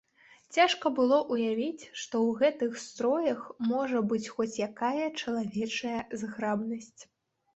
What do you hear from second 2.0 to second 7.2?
што ў гэтых строях можа быць хоць якая чалавечая зграбнасць.